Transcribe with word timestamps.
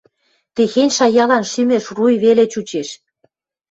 Техень 0.55 0.95
шаялан 0.97 1.43
шӱмеш 1.51 1.85
руй 1.95 2.13
веле 2.23 2.45
чучеш... 2.53 2.89